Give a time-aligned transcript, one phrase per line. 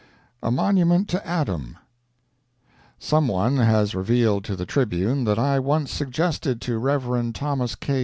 [0.41, 1.77] A MONUMENT TO ADAM
[2.97, 7.33] Some one has revealed to the _Tribune _that I once suggested to Rev.
[7.33, 7.99] Thomas K.